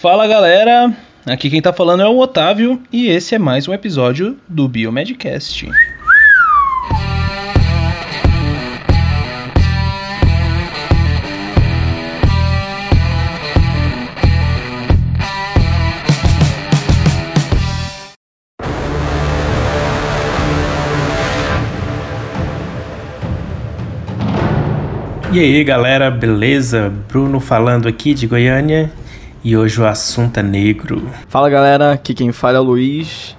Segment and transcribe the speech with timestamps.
[0.00, 0.96] Fala galera,
[1.26, 5.68] aqui quem tá falando é o Otávio e esse é mais um episódio do Biomedcast.
[25.32, 26.88] E aí galera, beleza?
[27.08, 28.92] Bruno falando aqui de Goiânia
[29.42, 31.08] e hoje o assunto é negro.
[31.28, 33.36] Fala galera, aqui quem fala é o Luiz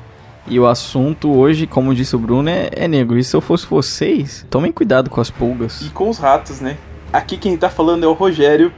[0.48, 3.18] e o assunto hoje, como disse o Bruno, é, é negro.
[3.18, 5.82] E se eu fosse vocês, tomem cuidado com as pulgas.
[5.82, 6.78] E com os ratos, né?
[7.12, 8.72] Aqui quem tá falando é o Rogério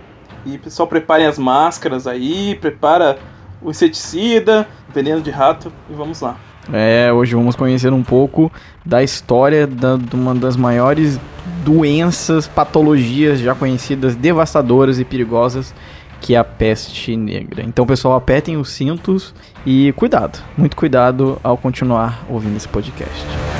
[0.46, 3.18] e pessoal preparem as máscaras aí, prepara
[3.62, 6.38] o inseticida, veneno de rato e vamos lá.
[6.72, 8.52] É, hoje vamos conhecer um pouco
[8.86, 11.20] da história da, de uma das maiores
[11.64, 15.74] doenças, patologias já conhecidas, devastadoras e perigosas,
[16.22, 17.64] que é a peste negra.
[17.64, 19.34] Então, pessoal, apertem os cintos
[19.66, 23.51] e cuidado, muito cuidado ao continuar ouvindo esse podcast.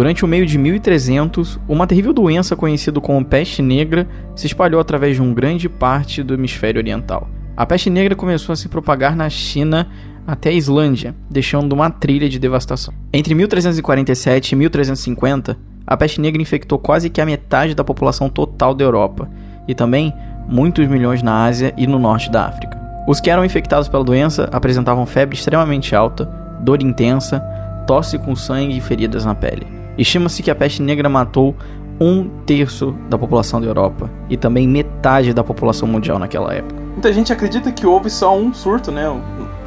[0.00, 5.16] Durante o meio de 1300, uma terrível doença conhecida como peste negra se espalhou através
[5.16, 7.28] de uma grande parte do hemisfério oriental.
[7.54, 9.90] A peste negra começou a se propagar na China
[10.26, 12.94] até a Islândia, deixando uma trilha de devastação.
[13.12, 18.74] Entre 1347 e 1350, a peste negra infectou quase que a metade da população total
[18.74, 19.28] da Europa
[19.68, 20.14] e também
[20.48, 22.80] muitos milhões na Ásia e no norte da África.
[23.06, 26.24] Os que eram infectados pela doença apresentavam febre extremamente alta,
[26.62, 27.40] dor intensa,
[27.86, 29.79] tosse com sangue e feridas na pele.
[30.00, 31.54] Estima-se que a peste negra matou
[32.00, 36.80] um terço da população da Europa e também metade da população mundial naquela época.
[36.92, 39.04] Muita gente acredita que houve só um surto, né,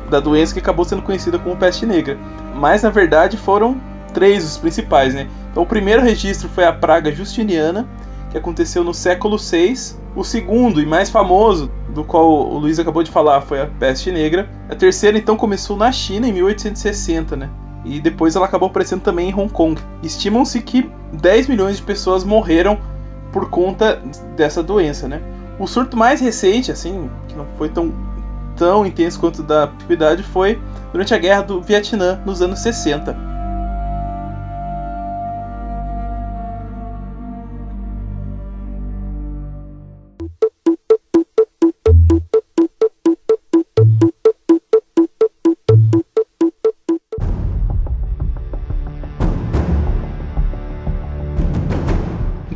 [0.10, 2.18] da doença que acabou sendo conhecida como peste negra,
[2.56, 3.80] mas na verdade foram
[4.12, 5.28] três os principais, né?
[5.52, 7.88] Então, o primeiro registro foi a praga justiniana,
[8.32, 9.96] que aconteceu no século VI.
[10.16, 14.12] O segundo e mais famoso, do qual o Luiz acabou de falar, foi a peste
[14.12, 14.50] negra.
[14.68, 17.50] A terceira então começou na China em 1860, né?
[17.86, 19.82] E depois ela acabou aparecendo também em Hong Kong.
[20.02, 22.80] Estimam-se que 10 milhões de pessoas morreram
[23.32, 24.02] por conta
[24.36, 25.22] dessa doença, né?
[25.60, 27.94] O surto mais recente, assim, que não foi tão,
[28.56, 30.60] tão intenso quanto da epidemia, foi
[30.92, 33.33] durante a Guerra do Vietnã, nos anos 60.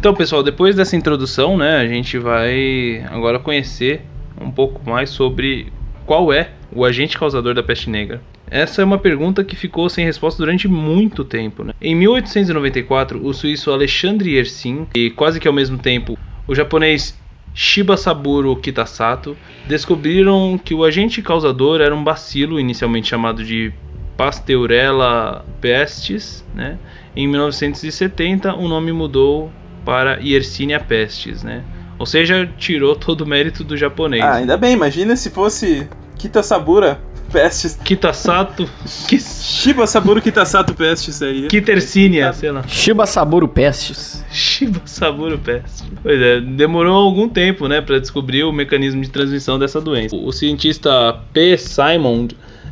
[0.07, 4.03] Então, pessoal, depois dessa introdução, né, a gente vai agora conhecer
[4.39, 5.67] um pouco mais sobre
[6.05, 8.21] qual é o agente causador da peste negra.
[8.49, 11.61] Essa é uma pergunta que ficou sem resposta durante muito tempo.
[11.61, 11.73] Né?
[11.81, 16.17] Em 1894, o suíço Alexandre Yersin e quase que ao mesmo tempo
[16.47, 17.19] o japonês
[17.53, 19.35] Shibasaburo Kitasato
[19.67, 23.73] descobriram que o agente causador era um bacilo inicialmente chamado de
[24.15, 26.45] Pasteurella pestis.
[26.55, 26.77] Né?
[27.13, 29.51] Em 1970, o nome mudou
[29.87, 31.63] para Yersinia pestis, né?
[31.97, 34.21] Ou seja, tirou todo o mérito do japonês.
[34.21, 35.87] Ah, ainda bem, imagina se fosse
[36.17, 36.99] Kitasabura
[37.31, 37.79] pestes.
[37.85, 38.69] Kitasato.
[38.85, 41.47] Shiba Saburo Kitasato pestes aí.
[41.47, 42.63] Kitersinia, sei lá.
[42.67, 44.25] Shiba Saburo pestes.
[44.29, 45.85] Shiba Saburo pestes.
[46.03, 50.13] Pois é, demorou algum tempo, né, para descobrir o mecanismo de transmissão dessa doença.
[50.13, 51.57] O cientista P.
[51.57, 52.27] Simon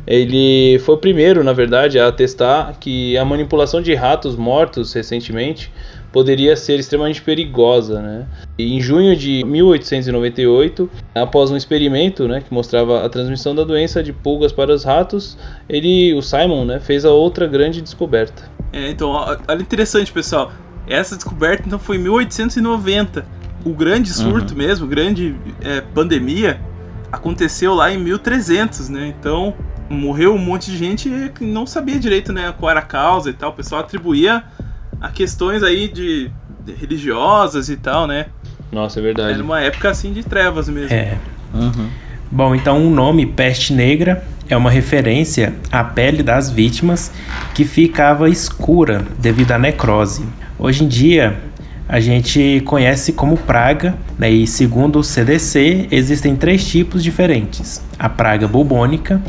[0.06, 5.72] ele foi o primeiro, na verdade, a testar que a manipulação de ratos mortos recentemente
[6.12, 8.00] poderia ser extremamente perigosa.
[8.00, 8.26] Né?
[8.58, 14.12] Em junho de 1898, após um experimento né, que mostrava a transmissão da doença de
[14.12, 15.36] pulgas para os ratos,
[15.68, 18.48] ele, o Simon, né, fez a outra grande descoberta.
[18.72, 20.52] É, então, olha interessante, pessoal.
[20.86, 23.26] Essa descoberta então foi em 1890.
[23.64, 24.58] O grande surto uhum.
[24.58, 26.60] mesmo, grande é, pandemia,
[27.10, 29.12] aconteceu lá em 1300, né?
[29.18, 29.54] Então,
[29.88, 33.32] morreu um monte de gente que não sabia direito, né, qual era a causa e
[33.32, 33.50] tal.
[33.50, 34.42] O pessoal atribuía
[35.00, 36.30] a questões aí de,
[36.64, 38.26] de religiosas e tal, né?
[38.72, 39.34] Nossa, é verdade.
[39.34, 40.94] Era uma época assim de trevas mesmo.
[40.94, 41.16] É.
[41.54, 41.88] Uhum.
[42.30, 47.12] Bom, então o nome peste negra é uma referência à pele das vítimas
[47.54, 50.24] que ficava escura devido à necrose.
[50.58, 51.36] Hoje em dia,
[51.88, 54.28] a gente conhece como praga, né?
[54.28, 59.22] e segundo o CDC, existem três tipos diferentes: a praga bubônica,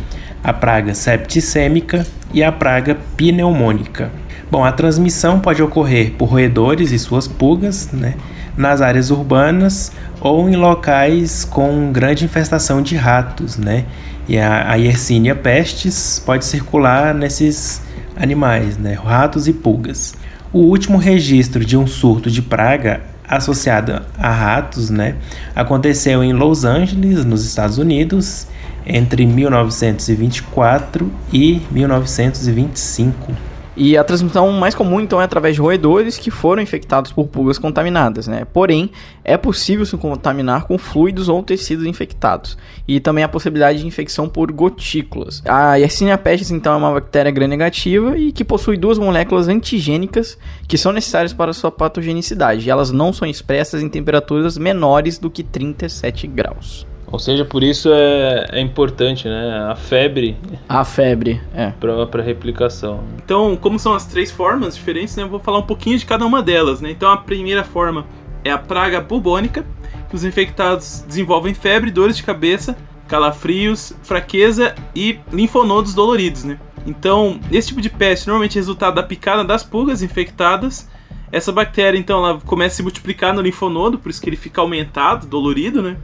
[0.47, 4.09] a praga septicêmica e a praga pneumônica.
[4.49, 8.15] Bom, a transmissão pode ocorrer por roedores e suas pulgas, né?
[8.55, 9.91] nas áreas urbanas
[10.21, 13.85] ou em locais com grande infestação de ratos, né?
[14.27, 17.81] E a, a Yersinia pestis pode circular nesses
[18.15, 18.93] animais, né?
[18.93, 20.15] Ratos e pulgas.
[20.51, 25.15] O último registro de um surto de praga associado a ratos, né,
[25.53, 28.47] aconteceu em Los Angeles, nos Estados Unidos,
[28.87, 33.33] entre 1924 e 1925.
[33.79, 37.59] E a transmissão mais comum, então, é através de roedores que foram infectados por pulgas
[37.59, 38.43] contaminadas, né?
[38.51, 38.89] Porém,
[39.23, 42.57] é possível se contaminar com fluidos ou tecidos infectados.
[42.87, 45.43] E também a possibilidade de infecção por gotículas.
[45.45, 50.75] A Yersinia pestis, então, é uma bactéria gram-negativa e que possui duas moléculas antigênicas que
[50.75, 52.65] são necessárias para sua patogenicidade.
[52.65, 56.87] E elas não são expressas em temperaturas menores do que 37 graus.
[57.09, 59.67] Ou seja, por isso é, é importante, né?
[59.69, 60.37] A febre.
[60.67, 61.71] A febre, é.
[61.71, 63.03] Para replicação.
[63.23, 65.23] Então, como são as três formas diferentes, né?
[65.23, 66.91] Eu vou falar um pouquinho de cada uma delas, né?
[66.91, 68.05] Então, a primeira forma
[68.43, 69.65] é a praga bubônica,
[70.09, 72.77] que os infectados desenvolvem febre, dores de cabeça,
[73.07, 76.59] calafrios, fraqueza e linfonodos doloridos, né?
[76.85, 80.89] Então, esse tipo de peste normalmente é resultado da picada das pulgas infectadas.
[81.31, 84.61] Essa bactéria, então, ela começa a se multiplicar no linfonodo, por isso que ele fica
[84.61, 85.97] aumentado, dolorido, né?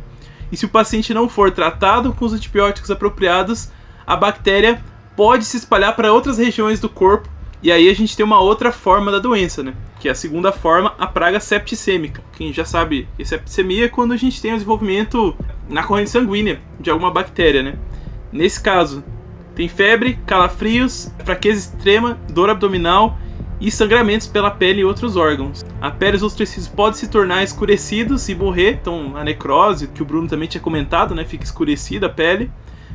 [0.54, 3.72] E se o paciente não for tratado com os antibióticos apropriados,
[4.06, 4.80] a bactéria
[5.16, 7.28] pode se espalhar para outras regiões do corpo.
[7.64, 9.74] E aí a gente tem uma outra forma da doença, né?
[10.00, 12.22] Que é a segunda forma, a praga septicêmica.
[12.34, 15.36] Quem já sabe, a septicemia é quando a gente tem o desenvolvimento
[15.68, 17.76] na corrente sanguínea de alguma bactéria, né?
[18.32, 19.04] Nesse caso,
[19.56, 23.18] tem febre, calafrios, fraqueza extrema, dor abdominal
[23.60, 25.64] e sangramentos pela pele e outros órgãos.
[25.82, 29.88] A pele e os outros tecidos podem se tornar escurecidos e morrer, então a necrose,
[29.88, 32.52] que o Bruno também tinha comentado, né, fica escurecida a pele,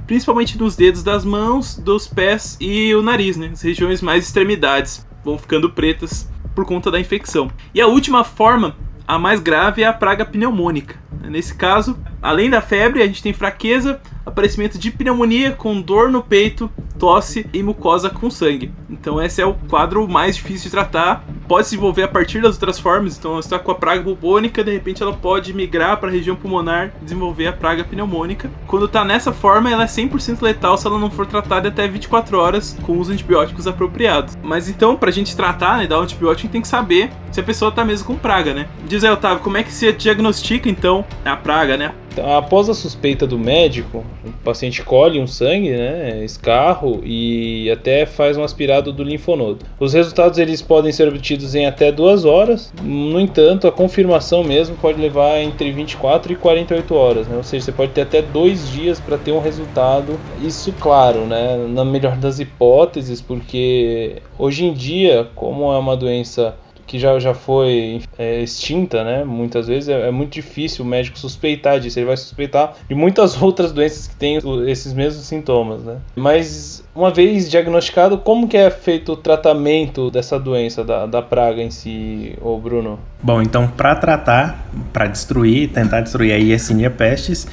[0.06, 5.06] principalmente nos dedos das mãos, dos pés e o nariz, né, as regiões mais extremidades
[5.24, 7.50] vão ficando pretas por conta da infecção.
[7.74, 8.76] E a última forma,
[9.06, 10.96] a mais grave, é a praga pneumônica.
[11.22, 16.22] Nesse caso, além da febre, a gente tem fraqueza, aparecimento de pneumonia com dor no
[16.22, 18.70] peito, tosse e mucosa com sangue.
[18.90, 21.24] Então esse é o quadro mais difícil de tratar.
[21.46, 23.16] Pode se desenvolver a partir das outras formas.
[23.16, 26.92] Então está com a praga bubônica, de repente ela pode migrar para a região pulmonar
[27.00, 28.50] e desenvolver a praga pneumônica.
[28.66, 32.38] Quando está nessa forma, ela é 100% letal se ela não for tratada até 24
[32.38, 34.36] horas com os antibióticos apropriados.
[34.42, 37.42] Mas então, para a gente tratar, né, dar o antibiótico, tem que saber se a
[37.42, 38.68] pessoa está mesmo com praga, né?
[38.86, 41.94] Diz aí, Otávio, como é que se diagnostica então a praga, né?
[42.20, 48.36] Após a suspeita do médico, o paciente colhe um sangue, né, escarro e até faz
[48.36, 49.64] um aspirado do linfonodo.
[49.78, 52.72] Os resultados eles podem ser obtidos em até duas horas.
[52.82, 57.36] No entanto, a confirmação mesmo pode levar entre 24 e 48 horas, né?
[57.36, 60.18] ou seja, você pode ter até dois dias para ter um resultado.
[60.40, 66.54] Isso, claro, né, na melhor das hipóteses, porque hoje em dia, como é uma doença
[66.88, 69.22] que já, já foi é, extinta, né?
[69.22, 71.98] Muitas vezes é, é, muito difícil o médico suspeitar disso.
[71.98, 75.98] Ele vai suspeitar de muitas outras doenças que têm esses mesmos sintomas, né?
[76.16, 81.62] Mas uma vez diagnosticado, como que é feito o tratamento dessa doença, da, da praga
[81.62, 82.98] em si, ô Bruno?
[83.22, 87.46] Bom, então para tratar, para destruir, tentar destruir a Yersinia pestis,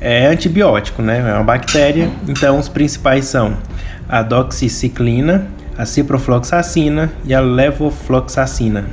[0.00, 1.20] é antibiótico, né?
[1.20, 2.10] É uma bactéria.
[2.26, 3.56] Então os principais são
[4.08, 5.46] a doxiciclina,
[5.80, 8.84] a ciprofloxacina e a levofloxacina.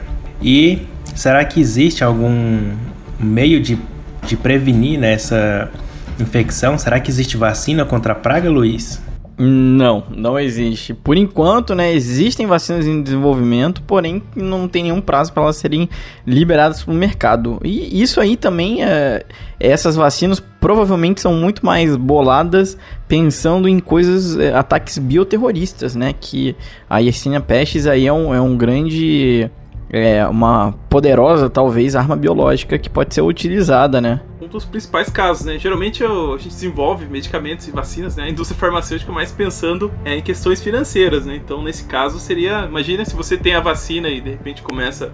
[0.41, 2.71] E será que existe algum
[3.19, 3.77] meio de,
[4.25, 5.69] de prevenir nessa
[6.17, 6.77] infecção?
[6.77, 9.01] Será que existe vacina contra a praga, Luiz?
[9.39, 10.95] Não, não existe.
[10.95, 15.87] Por enquanto, né, existem vacinas em desenvolvimento, porém não tem nenhum prazo para elas serem
[16.25, 17.59] liberadas para o mercado.
[17.63, 19.23] E isso aí também, é,
[19.59, 22.75] essas vacinas provavelmente são muito mais boladas
[23.07, 26.15] pensando em coisas, é, ataques bioterroristas, né?
[26.19, 26.55] Que
[26.89, 29.51] a Yersinia pestis aí é um, é um grande,
[29.89, 34.21] é uma poderosa talvez arma biológica que pode ser utilizada, né?
[34.47, 35.59] um dos principais casos, né?
[35.59, 38.23] Geralmente a gente desenvolve medicamentos e vacinas, né?
[38.23, 41.35] A indústria farmacêutica mais pensando é, em questões financeiras, né?
[41.35, 42.65] Então, nesse caso, seria.
[42.65, 45.11] Imagina se você tem a vacina e de repente começa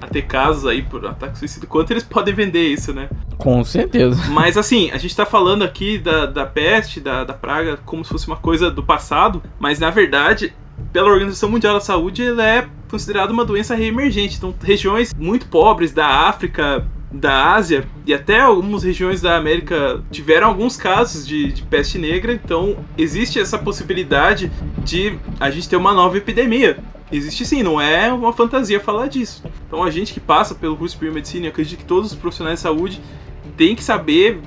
[0.00, 3.08] a ter casos aí por ataque suicida, quanto eles podem vender isso, né?
[3.38, 4.22] Com certeza.
[4.30, 8.10] Mas assim, a gente tá falando aqui da, da peste, da, da praga, como se
[8.10, 10.52] fosse uma coisa do passado, mas na verdade,
[10.92, 14.36] pela Organização Mundial da Saúde, ela é considerada uma doença reemergente.
[14.36, 20.48] Então, regiões muito pobres da África, da Ásia e até algumas regiões da América tiveram
[20.48, 25.92] alguns casos de, de, peste negra, então existe essa possibilidade de a gente ter uma
[25.92, 26.78] nova epidemia.
[27.12, 29.44] Existe sim, não é uma fantasia falar disso.
[29.66, 32.62] Então a gente que passa pelo curso de biomedicina, acredito que todos os profissionais de
[32.62, 33.00] saúde
[33.56, 34.40] têm que saber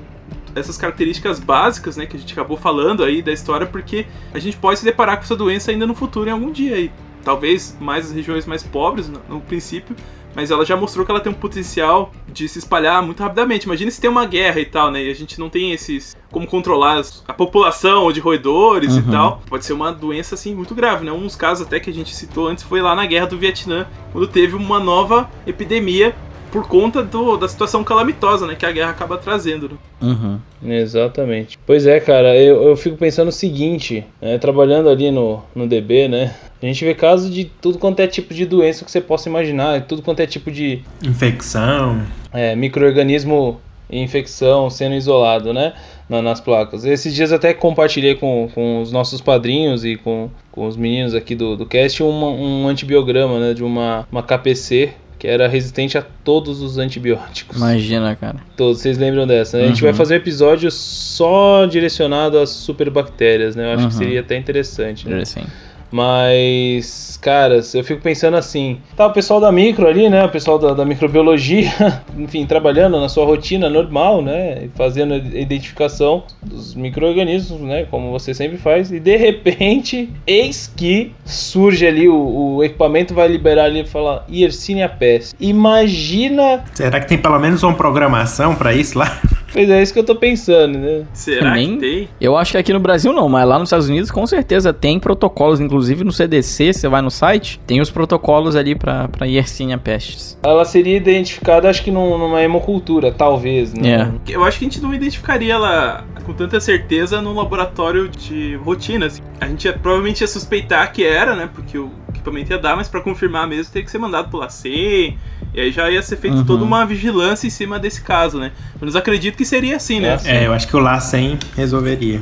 [0.58, 4.56] essas características básicas, né, que a gente acabou falando aí da história, porque a gente
[4.56, 6.90] pode se deparar com essa doença ainda no futuro, em algum dia aí.
[7.24, 9.94] talvez mais as regiões mais pobres no, no princípio,
[10.34, 13.64] mas ela já mostrou que ela tem um potencial de se espalhar muito rapidamente.
[13.64, 15.02] Imagina se tem uma guerra e tal, né?
[15.02, 19.00] E a gente não tem esses como controlar a população de roedores uhum.
[19.00, 19.42] e tal.
[19.48, 21.10] Pode ser uma doença assim muito grave, né?
[21.10, 23.86] Um dos casos até que a gente citou antes foi lá na guerra do Vietnã,
[24.12, 26.14] quando teve uma nova epidemia
[26.50, 29.68] por conta do, da situação calamitosa, né, que a guerra acaba trazendo.
[29.68, 29.76] Né?
[30.00, 30.38] Uhum.
[30.62, 31.58] Exatamente.
[31.66, 36.08] Pois é, cara, eu, eu fico pensando o seguinte, né, trabalhando ali no, no DB,
[36.08, 39.28] né, a gente vê casos de tudo quanto é tipo de doença que você possa
[39.28, 40.82] imaginar, tudo quanto é tipo de...
[41.02, 42.02] Infecção.
[42.32, 45.72] É, microorganismo infecção sendo isolado, né?
[46.08, 46.84] nas placas.
[46.84, 51.34] Esses dias até compartilhei com, com os nossos padrinhos e com, com os meninos aqui
[51.34, 53.54] do, do cast um, um antibiograma, né?
[53.54, 57.56] De uma, uma KPC que era resistente a todos os antibióticos.
[57.56, 58.36] Imagina, cara.
[58.56, 59.56] Todos, vocês lembram dessa?
[59.56, 59.64] Né?
[59.64, 59.68] Uhum.
[59.68, 59.96] A gente vai uhum.
[59.96, 63.66] fazer um episódio só direcionado às superbactérias, né?
[63.66, 63.88] Eu acho uhum.
[63.88, 65.08] que seria até interessante.
[65.08, 65.24] Né?
[65.24, 65.44] Sim.
[65.90, 70.24] Mas, cara, eu fico pensando assim: tá o pessoal da micro ali, né?
[70.24, 71.70] O pessoal da, da microbiologia,
[72.16, 74.68] enfim, trabalhando na sua rotina normal, né?
[74.74, 77.86] Fazendo a identificação dos micro-organismos, né?
[77.90, 83.28] Como você sempre faz, e de repente, eis que surge ali o, o equipamento, vai
[83.28, 85.34] liberar ali e falar Yersinia pestis.
[85.40, 86.64] Imagina.
[86.74, 89.20] Será que tem pelo menos uma programação para isso lá?
[89.52, 91.04] Pois é, isso que eu tô pensando, né?
[91.12, 92.08] Será Nem, que tem?
[92.20, 94.98] Eu acho que aqui no Brasil não, mas lá nos Estados Unidos com certeza tem
[94.98, 99.78] protocolos, inclusive no CDC, você vai no site, tem os protocolos ali pra, pra Yersinia
[99.78, 100.38] pestis.
[100.42, 104.12] Ela seria identificada, acho que numa hemocultura, talvez, né?
[104.26, 104.32] É.
[104.32, 109.22] Eu acho que a gente não identificaria ela com tanta certeza no laboratório de rotinas.
[109.40, 111.48] A gente ia, provavelmente ia suspeitar que era, né?
[111.52, 114.66] Porque o equipamento ia dar, mas para confirmar mesmo teria que ser mandado pelo AC,
[114.66, 116.44] e aí já ia ser feita uhum.
[116.44, 118.52] toda uma vigilância em cima desse caso, né?
[118.80, 120.18] Mas acredito que seria assim, né?
[120.24, 122.20] É, eu acho que o LACEN resolveria.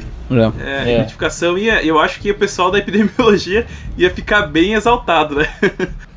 [0.61, 1.85] É, é, a identificação ia.
[1.85, 3.67] Eu acho que o pessoal da epidemiologia
[3.97, 5.49] ia ficar bem exaltado, né?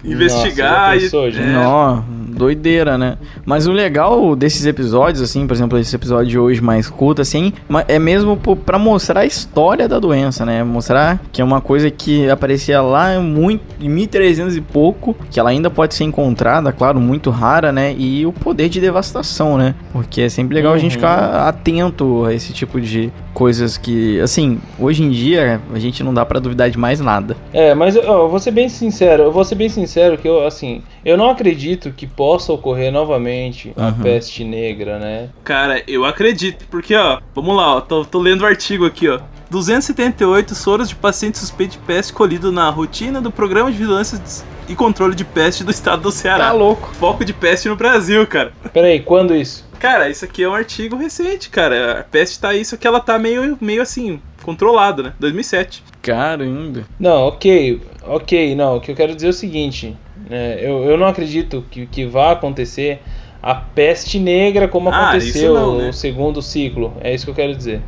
[0.04, 1.40] Investigar Nossa, e.
[1.40, 2.30] É.
[2.40, 3.18] Doideira, né?
[3.46, 7.52] Mas o legal desses episódios, assim, por exemplo, esse episódio de hoje mais curto, assim,
[7.86, 10.64] é mesmo para mostrar a história da doença, né?
[10.64, 15.50] Mostrar que é uma coisa que aparecia lá muito, em 1300 e pouco, que ela
[15.50, 17.94] ainda pode ser encontrada, claro, muito rara, né?
[17.98, 19.76] E o poder de devastação, né?
[19.92, 20.78] Porque é sempre legal uhum.
[20.78, 25.80] a gente ficar atento a esse tipo de coisas que, assim, hoje em dia a
[25.80, 27.36] gente não dá para duvidar de mais nada.
[27.54, 30.46] É, mas ó, eu vou ser bem sincero, eu vou ser bem sincero que eu,
[30.46, 33.94] assim, eu não acredito que possa ocorrer novamente a uhum.
[33.94, 35.30] peste negra, né?
[35.44, 39.20] Cara, eu acredito, porque, ó, vamos lá, ó, tô, tô lendo o artigo aqui, ó.
[39.50, 44.22] 278 soros de pacientes suspeitos de peste colhido na rotina do Programa de Vigilância
[44.70, 46.46] e Controle de Peste do Estado do Ceará.
[46.46, 46.94] Tá louco.
[46.94, 48.54] Foco de peste no Brasil, cara.
[48.72, 49.68] Peraí, quando isso?
[49.80, 52.02] Cara, isso aqui é um artigo recente, cara.
[52.02, 55.14] A peste tá isso que ela tá meio, meio assim, controlada, né?
[55.20, 55.84] 2007.
[56.02, 56.84] Caramba.
[57.00, 58.78] Não, ok, ok, não.
[58.78, 59.98] O que eu quero dizer é o seguinte:
[60.30, 63.02] é, eu, eu não acredito que, que vá acontecer
[63.42, 65.88] a peste negra como ah, aconteceu não, né?
[65.88, 66.94] no segundo ciclo.
[67.02, 67.82] É isso que eu quero dizer,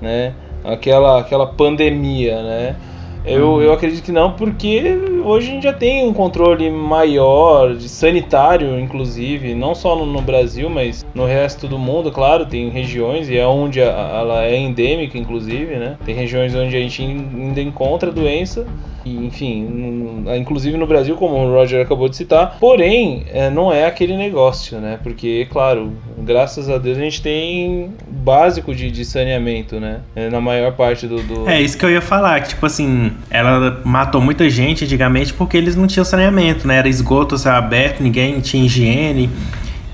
[0.00, 0.34] né?
[0.62, 2.76] Aquela, aquela pandemia, né?
[3.24, 3.62] Eu, uhum.
[3.62, 4.82] eu acredito que não, porque
[5.24, 10.70] hoje a gente já tem um controle maior, sanitário, inclusive, não só no, no, Brasil,
[10.70, 15.18] mas no resto do mundo, claro, tem regiões, e é onde a, ela é endêmica,
[15.18, 15.96] inclusive, né?
[16.04, 18.66] Tem regiões onde a gente ainda encontra a doença,
[19.04, 23.86] e, enfim, inclusive no Brasil, como o Roger acabou de citar, porém, é, não é
[23.86, 24.98] aquele negócio, né?
[25.02, 30.00] Porque, claro, graças a Deus a gente tem básico de, de saneamento, né?
[30.14, 33.09] É, na maior parte do, do, É isso que eu ia falar, que tipo assim
[33.30, 36.76] ela matou muita gente antigamente porque eles não tinham saneamento, né?
[36.76, 39.30] Era esgoto céu aberto, ninguém tinha higiene.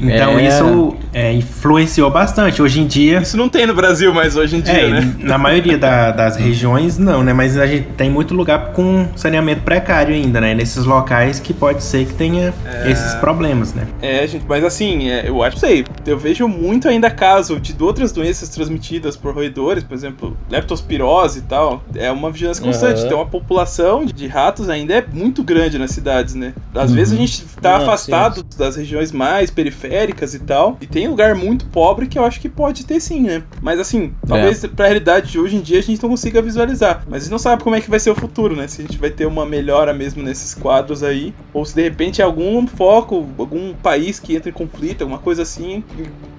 [0.00, 0.46] Então é.
[0.46, 2.60] isso é, influenciou bastante.
[2.60, 3.20] Hoje em dia.
[3.20, 5.14] Isso não tem no Brasil, mas hoje em dia, é, né?
[5.24, 7.32] Na maioria da, das regiões, não, né?
[7.32, 10.54] Mas a gente tem muito lugar com saneamento precário ainda, né?
[10.54, 12.90] Nesses locais que pode ser que tenha é...
[12.90, 13.86] esses problemas, né?
[14.02, 18.12] É, gente, mas assim, é, eu acho, sei, eu vejo muito ainda caso de outras
[18.12, 21.82] doenças transmitidas por roedores, por exemplo, leptospirose e tal.
[21.94, 23.00] É uma vigilância constante.
[23.00, 23.08] Uhum.
[23.08, 26.52] Tem uma população de ratos ainda é muito grande nas cidades, né?
[26.74, 26.96] Às uhum.
[26.96, 28.58] vezes a gente tá não, afastado sim.
[28.58, 30.76] das regiões mais periféricas e tal.
[30.78, 33.42] E tem tem lugar muito pobre que eu acho que pode ter sim, né?
[33.62, 34.68] Mas assim, talvez é.
[34.68, 37.04] pra realidade de hoje em dia a gente não consiga visualizar.
[37.08, 38.66] Mas a gente não sabe como é que vai ser o futuro, né?
[38.66, 42.20] Se a gente vai ter uma melhora mesmo nesses quadros aí, ou se de repente
[42.20, 45.84] algum foco, algum país que entra em conflito, alguma coisa assim,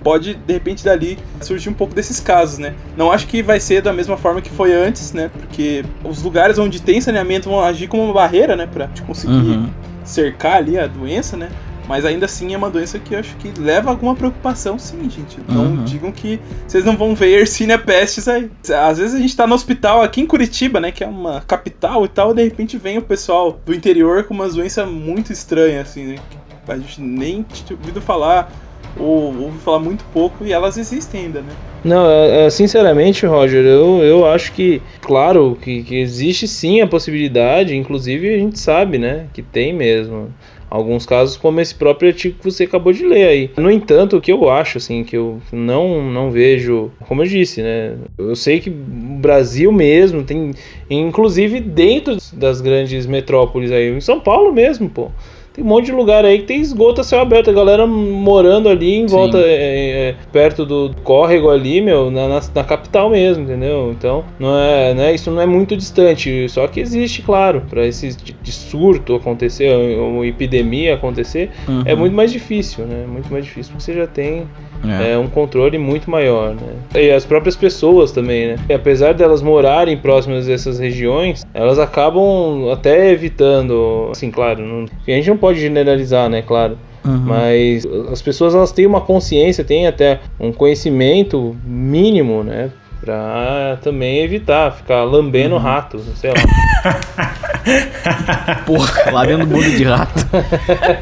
[0.03, 2.75] pode de repente dali surgir um pouco desses casos, né?
[2.97, 5.31] Não acho que vai ser da mesma forma que foi antes, né?
[5.33, 8.67] Porque os lugares onde tem saneamento vão agir como uma barreira, né?
[8.67, 9.69] Pra conseguir uhum.
[10.03, 11.50] cercar ali a doença, né?
[11.88, 15.39] Mas ainda assim é uma doença que eu acho que leva alguma preocupação, sim, gente.
[15.48, 15.84] Não Uhum.
[15.86, 18.50] digam que vocês não vão ver Yersinia pestis aí.
[18.77, 20.91] Às vezes a gente tá no hospital aqui em Curitiba, né?
[20.91, 24.34] Que é uma capital e tal, e de repente vem o pessoal do interior com
[24.34, 26.15] umas doenças muito estranhas, assim, né?
[26.67, 28.51] A gente nem tinha ouvido falar,
[29.00, 31.53] ou ouve falar muito pouco, e elas existem ainda, né?
[31.84, 36.88] Não, é, é, sinceramente, Roger, eu, eu acho que, claro, que, que existe sim a
[36.88, 40.27] possibilidade, inclusive a gente sabe, né, que tem mesmo.
[40.77, 43.51] Alguns casos, como esse próprio artigo que você acabou de ler aí.
[43.57, 47.63] No entanto, o que eu acho, assim, que eu não, não vejo, como eu disse,
[47.63, 50.51] né, eu sei que o Brasil mesmo tem,
[50.88, 55.10] inclusive dentro das grandes metrópoles aí, em São Paulo mesmo, pô.
[55.58, 58.70] Tem um monte de lugar aí que tem esgoto a céu aberto, a galera morando
[58.70, 59.16] ali em Sim.
[59.16, 63.92] volta, é, é, perto do córrego ali, meu, na, na, na capital mesmo, entendeu?
[63.98, 68.16] Então, não é, né, isso não é muito distante, só que existe, claro, para esse
[68.16, 71.82] tipo de surto acontecer, ou uma epidemia acontecer, Uhum.
[71.86, 73.06] é muito mais difícil, né?
[73.08, 74.44] Muito mais difícil, porque você já tem
[74.86, 75.12] É.
[75.13, 76.74] é, um controle muito maior, né?
[76.96, 78.55] E as próprias pessoas também, né?
[78.69, 85.12] E apesar delas morarem próximas dessas regiões, elas acabam até evitando, assim, claro, não- a
[85.12, 86.77] gente não pode generalizar, né, claro.
[87.05, 87.17] Uhum.
[87.25, 92.69] Mas as pessoas elas têm uma consciência, têm até um conhecimento mínimo, né?
[93.01, 95.62] Pra também evitar ficar lambendo Uhum.
[95.62, 96.38] rato, sei lá.
[98.66, 100.25] Porra, lá dentro do mundo de rato.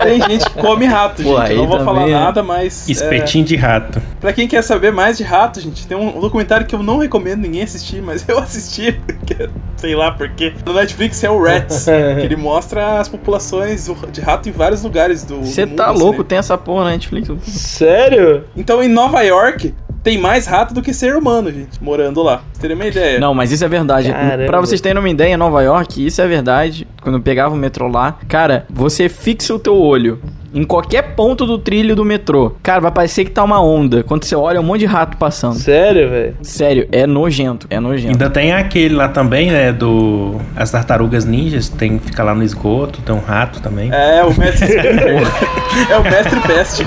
[0.03, 1.51] Tem gente que come rato, Pô, gente.
[1.51, 2.13] Eu não vou falar né?
[2.13, 2.87] nada, mas.
[2.87, 4.01] é, Espetinho de rato.
[4.19, 7.41] Pra quem quer saber mais de rato, gente, tem um documentário que eu não recomendo
[7.41, 10.53] ninguém assistir, mas eu assisti, porque, sei lá porquê.
[10.65, 11.85] No Netflix é o Rats,
[12.19, 15.43] que ele mostra as populações de rato em vários lugares do.
[15.43, 16.25] Você tá assim, louco, né?
[16.29, 17.29] tem essa porra na Netflix.
[17.47, 18.43] Sério?
[18.55, 19.73] Então em Nova York
[20.05, 22.37] tem mais rato do que ser humano, gente, morando lá.
[22.37, 23.19] Pra vocês terem uma ideia.
[23.19, 24.13] Não, mas isso é verdade.
[24.45, 26.87] Pra vocês terem uma ideia, em Nova York, isso é verdade.
[27.01, 30.21] Quando eu pegava o metrô lá, cara, você fixa o teu olho
[30.55, 32.53] em qualquer ponto do trilho do metrô.
[32.63, 34.03] Cara, vai parecer que tá uma onda.
[34.03, 35.55] Quando você olha, é um monte de rato passando.
[35.55, 36.37] Sério, velho?
[36.41, 38.11] Sério, é nojento, é nojento.
[38.13, 39.73] Ainda tem aquele lá também, né?
[39.73, 40.39] Do.
[40.55, 43.91] As tartarugas ninjas, tem que ficar lá no esgoto, tem um rato também.
[43.91, 44.77] É, o mestre.
[44.77, 46.85] é o mestre peste.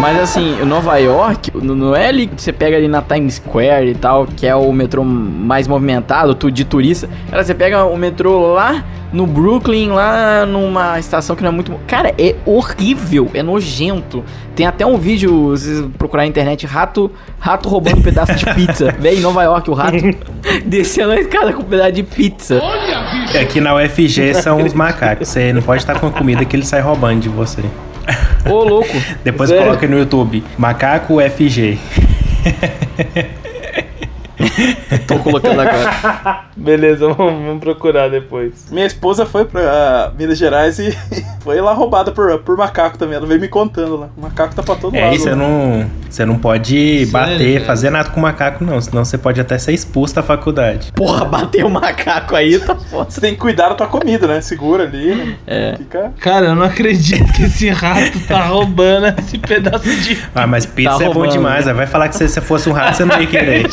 [0.00, 3.94] Mas assim, Nova York, não é ali que você pega ali na Times Square e
[3.94, 7.08] tal, que é o metrô mais movimentado, de turista.
[7.28, 11.72] Cara, você pega o metrô lá no Brooklyn, lá numa estação que não é muito.
[11.86, 12.83] Cara, é horrível,
[13.34, 14.24] é nojento.
[14.54, 18.44] Tem até um vídeo, se vocês procurar na internet, rato, rato roubando um pedaço de
[18.54, 18.92] pizza.
[18.98, 19.96] Vem em Nova York, o rato
[20.66, 22.60] descendo a escada com um pedaço de pizza.
[23.40, 25.28] Aqui na UFG são os macacos.
[25.28, 27.62] Você não pode estar com a comida que ele sai roubando de você.
[28.48, 28.94] Ô, louco.
[29.22, 29.64] Depois Sério?
[29.64, 30.44] coloca no YouTube.
[30.58, 31.78] Macaco UFG.
[35.06, 36.44] Tô colocando agora.
[36.56, 38.66] Beleza, vamos, vamos procurar depois.
[38.70, 40.96] Minha esposa foi pra Minas Gerais e
[41.40, 43.16] foi lá roubada por, por macaco também.
[43.16, 44.08] Ela veio me contando lá.
[44.16, 45.14] O macaco tá pra todo É, lado.
[45.14, 47.64] e você não, você não pode Sério, bater, cara?
[47.66, 48.80] fazer nada com macaco, não.
[48.80, 50.92] Senão você pode até ser expulso da faculdade.
[50.92, 53.10] Porra, bateu o macaco aí, tá foda.
[53.10, 54.40] Você tem que cuidar da tua comida, né?
[54.40, 55.36] Segura ali, né?
[55.46, 55.74] É.
[55.76, 56.12] Fica.
[56.20, 60.18] Cara, eu não acredito que esse rato tá roubando esse pedaço de.
[60.34, 61.66] Ah, mas pizza é bom roubando, demais.
[61.66, 61.72] né?
[61.72, 63.66] Vai falar que se você fosse um rato, você não ia querer.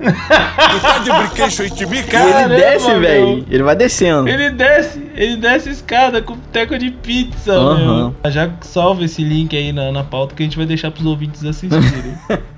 [0.00, 2.24] Tá de brinquedo em mim, E cara?
[2.24, 3.46] ele Caramba, desce, velho.
[3.50, 4.28] Ele vai descendo.
[4.28, 8.14] Ele desce, ele desce a escada com teco de pizza, Aham.
[8.24, 8.30] meu.
[8.30, 11.44] Já salva esse link aí na, na pauta que a gente vai deixar pros ouvintes
[11.44, 12.14] assistirem.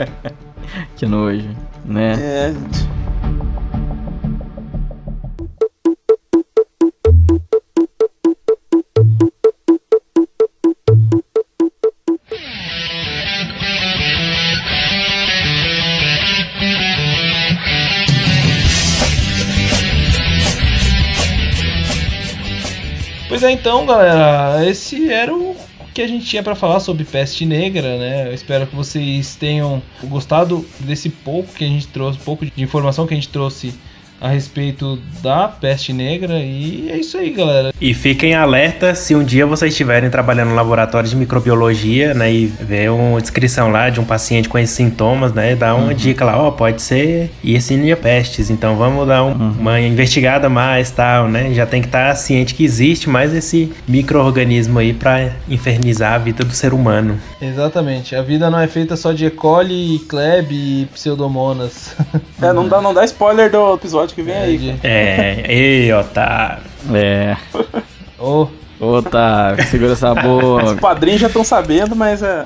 [0.97, 1.51] Que nojo,
[1.85, 2.13] né?
[2.19, 2.55] É,
[23.43, 25.57] é, então, galera, esse era o
[25.93, 28.29] que a gente tinha pra falar sobre peste negra, né?
[28.29, 33.07] Eu espero que vocês tenham gostado desse pouco que a gente trouxe, pouco de informação
[33.07, 33.75] que a gente trouxe
[34.23, 37.75] a respeito da peste negra e é isso aí, galera.
[37.81, 42.47] E fiquem alerta se um dia vocês estiverem trabalhando no laboratório de microbiologia, né, e
[42.47, 46.41] ver uma descrição lá de um paciente com esses sintomas, né, dá uma dica lá,
[46.41, 51.53] ó, pode ser Yersinia pestis, então vamos dar um- uma investigada mais, tal, né?
[51.53, 56.45] Já tem que estar ciente que existe mais esse microorganismo aí para infernizar a vida
[56.45, 57.19] do ser humano.
[57.41, 59.31] Exatamente, a vida não é feita só de E.
[59.31, 61.97] coli, Kleb e pseudomonas.
[62.41, 64.75] É, não dá, não dá spoiler do episódio que vem aí.
[64.83, 66.63] É, ei, otário.
[66.95, 67.37] É.
[68.19, 68.47] Ô,
[68.81, 70.77] Otávio, segura essa Os boca.
[70.81, 72.45] padrinhos já estão sabendo, mas é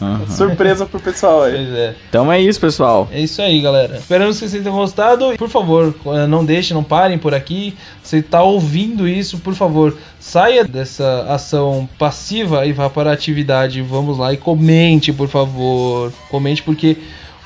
[0.00, 0.26] Uhum.
[0.28, 1.52] surpresa pro pessoal aí.
[1.56, 1.94] Pois é.
[2.08, 3.06] Então é isso, pessoal.
[3.12, 3.96] É isso aí, galera.
[3.98, 5.34] Esperamos que vocês tenham gostado.
[5.36, 7.74] Por favor, eh, não deixem, não parem por aqui.
[8.02, 13.82] Você tá ouvindo isso, por favor, saia dessa ação passiva e vá para a atividade.
[13.82, 16.12] Vamos lá e comente, por favor.
[16.30, 16.96] Comente porque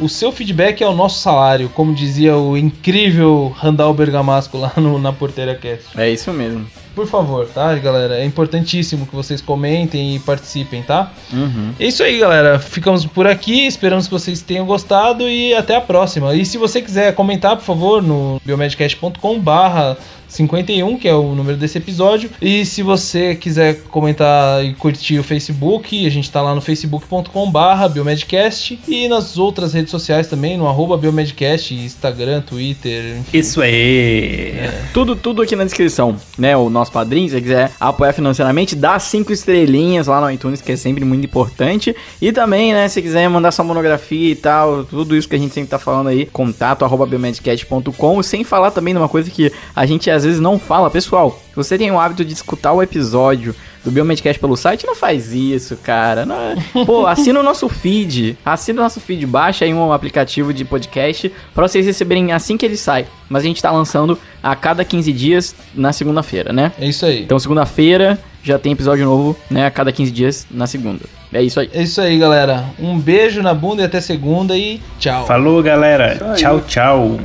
[0.00, 4.98] o seu feedback é o nosso salário, como dizia o incrível Randall Bergamasco lá no,
[4.98, 5.98] na Porteira Cast.
[5.98, 6.66] É isso mesmo.
[6.94, 8.18] Por favor, tá, galera?
[8.18, 11.12] É importantíssimo que vocês comentem e participem, tá?
[11.32, 11.72] Uhum.
[11.78, 12.58] É isso aí, galera.
[12.58, 13.66] Ficamos por aqui.
[13.66, 16.34] Esperamos que vocês tenham gostado e até a próxima.
[16.34, 19.96] E se você quiser comentar, por favor, no biomedcast.com/barra
[20.30, 22.30] 51, que é o número desse episódio.
[22.40, 27.88] E se você quiser comentar e curtir o Facebook, a gente tá lá no facebook.com/barra
[27.88, 33.18] biomedcast e nas outras redes sociais também, no arroba biomedcast, Instagram, Twitter.
[33.18, 33.38] enfim.
[33.38, 34.70] Isso aí.
[34.94, 36.56] Tudo, tudo aqui na descrição, né?
[36.56, 40.72] O nosso padrinho, se você quiser apoiar financeiramente, dá cinco estrelinhas lá no iTunes, que
[40.72, 41.94] é sempre muito importante.
[42.22, 45.52] E também, né, se quiser mandar sua monografia e tal, tudo isso que a gente
[45.52, 49.84] sempre tá falando aí, contato arroba biomedcast.com, sem falar também de uma coisa que a
[49.86, 50.90] gente às vezes não fala.
[50.90, 54.94] Pessoal, se você tem o hábito de escutar o episódio do Biomedcast pelo site, não
[54.94, 56.26] faz isso, cara.
[56.26, 58.36] Não é- Pô, assina o nosso feed.
[58.44, 62.66] Assina o nosso feed, baixa aí um aplicativo de podcast pra vocês receberem assim que
[62.66, 63.06] ele sai.
[63.30, 66.72] Mas a gente tá lançando a cada 15 dias na segunda-feira, né?
[66.78, 67.22] É isso aí.
[67.22, 69.66] Então segunda-feira já tem episódio novo, né?
[69.66, 71.04] A cada 15 dias na segunda.
[71.32, 71.70] É isso aí.
[71.72, 72.64] É isso aí, galera.
[72.76, 75.26] Um beijo na bunda e até segunda e tchau.
[75.26, 76.18] Falou, galera.
[76.36, 77.20] Tchau, tchau.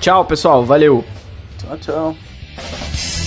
[0.00, 0.64] Tchau, pessoal.
[0.64, 1.04] Valeu.
[1.58, 3.19] Tchau, tchau.